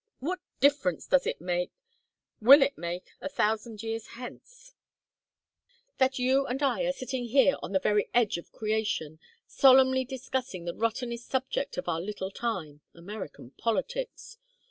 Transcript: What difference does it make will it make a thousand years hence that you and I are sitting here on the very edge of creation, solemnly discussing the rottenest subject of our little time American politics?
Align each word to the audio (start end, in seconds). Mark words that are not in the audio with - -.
What 0.19 0.39
difference 0.59 1.05
does 1.05 1.27
it 1.27 1.39
make 1.39 1.71
will 2.41 2.63
it 2.63 2.75
make 2.75 3.09
a 3.21 3.29
thousand 3.29 3.83
years 3.83 4.07
hence 4.17 4.73
that 5.99 6.17
you 6.17 6.43
and 6.47 6.63
I 6.63 6.85
are 6.85 6.91
sitting 6.91 7.25
here 7.25 7.55
on 7.61 7.71
the 7.71 7.77
very 7.79 8.09
edge 8.11 8.39
of 8.39 8.51
creation, 8.51 9.19
solemnly 9.45 10.03
discussing 10.03 10.65
the 10.65 10.73
rottenest 10.73 11.27
subject 11.29 11.77
of 11.77 11.87
our 11.87 12.01
little 12.01 12.31
time 12.31 12.81
American 12.95 13.51
politics? 13.59 14.39